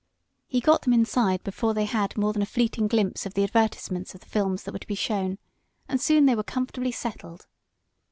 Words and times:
He 0.47 0.61
got 0.61 0.81
them 0.81 0.93
inside 0.93 1.43
before 1.43 1.75
they 1.75 1.85
had 1.85 2.17
more 2.17 2.33
than 2.33 2.41
a 2.41 2.45
fleeting 2.47 2.87
glimpse 2.87 3.27
of 3.27 3.35
the 3.35 3.43
advertisements 3.43 4.15
of 4.15 4.21
the 4.21 4.25
films 4.25 4.63
that 4.63 4.71
were 4.73 4.79
to 4.79 4.87
be 4.87 4.95
shown, 4.95 5.37
and 5.87 6.01
soon 6.01 6.25
they 6.25 6.33
were 6.33 6.41
comfortably 6.41 6.91
settled. 6.91 7.45